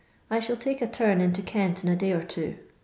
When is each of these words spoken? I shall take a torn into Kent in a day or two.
I 0.31 0.39
shall 0.39 0.55
take 0.57 0.81
a 0.81 0.87
torn 0.87 1.21
into 1.21 1.43
Kent 1.43 1.83
in 1.83 1.89
a 1.91 1.95
day 1.95 2.11
or 2.11 2.23
two. 2.23 2.55